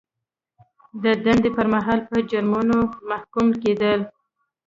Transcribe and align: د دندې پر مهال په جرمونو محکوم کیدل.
د 1.03 1.05
دندې 1.23 1.49
پر 1.57 1.67
مهال 1.73 1.99
په 2.09 2.15
جرمونو 2.29 2.77
محکوم 3.09 3.47
کیدل. 3.63 3.99